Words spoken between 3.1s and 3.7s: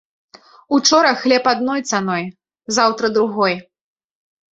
другой.